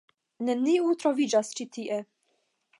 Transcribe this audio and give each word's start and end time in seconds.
Neniu 0.47 0.95
troviĝas 1.03 1.53
ĉi 1.61 1.71
tie. 1.77 2.03